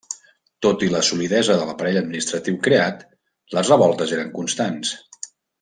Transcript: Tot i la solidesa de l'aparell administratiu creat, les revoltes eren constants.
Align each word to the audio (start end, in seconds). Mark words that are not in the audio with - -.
Tot 0.65 0.85
i 0.87 0.87
la 0.93 1.01
solidesa 1.09 1.57
de 1.59 1.67
l'aparell 1.71 2.01
administratiu 2.01 2.57
creat, 2.69 3.07
les 3.59 3.73
revoltes 3.75 4.19
eren 4.19 4.37
constants. 4.43 4.99